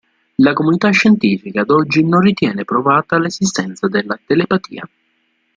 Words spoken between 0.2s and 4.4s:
La comunità scientifica ad oggi non ritiene provata l'esistenza della